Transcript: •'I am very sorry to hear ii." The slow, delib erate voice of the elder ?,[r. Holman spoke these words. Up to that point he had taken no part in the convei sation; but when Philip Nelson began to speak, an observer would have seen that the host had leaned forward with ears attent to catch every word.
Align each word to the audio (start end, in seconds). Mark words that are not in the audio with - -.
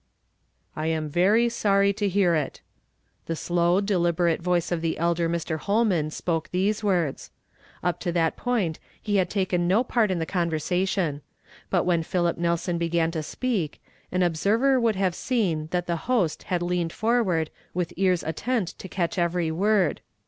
•'I 0.75 0.87
am 0.87 1.09
very 1.09 1.47
sorry 1.47 1.93
to 1.93 2.09
hear 2.09 2.33
ii." 2.35 2.53
The 3.27 3.35
slow, 3.35 3.79
delib 3.81 4.13
erate 4.15 4.39
voice 4.41 4.71
of 4.71 4.81
the 4.81 4.97
elder 4.97 5.31
?,[r. 5.31 5.57
Holman 5.57 6.09
spoke 6.09 6.49
these 6.49 6.83
words. 6.83 7.29
Up 7.83 7.99
to 7.99 8.11
that 8.13 8.35
point 8.35 8.79
he 8.99 9.17
had 9.17 9.29
taken 9.29 9.67
no 9.67 9.83
part 9.83 10.09
in 10.09 10.17
the 10.17 10.25
convei 10.25 10.53
sation; 10.85 11.21
but 11.69 11.83
when 11.83 12.01
Philip 12.01 12.39
Nelson 12.39 12.79
began 12.79 13.11
to 13.11 13.21
speak, 13.21 13.79
an 14.11 14.23
observer 14.23 14.79
would 14.79 14.95
have 14.95 15.13
seen 15.13 15.67
that 15.69 15.85
the 15.85 15.97
host 16.09 16.41
had 16.49 16.63
leaned 16.63 16.93
forward 16.93 17.51
with 17.75 17.93
ears 17.95 18.23
attent 18.23 18.69
to 18.79 18.89
catch 18.89 19.19
every 19.19 19.51
word. 19.51 20.01